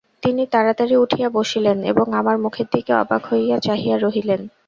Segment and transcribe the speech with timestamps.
[0.23, 4.41] তিনি তাড়াতাড়ি উঠিয়া বসিলেন এবং আমার মুখের দিকে অবাক হইয়া চাহিয়া রহিলেন।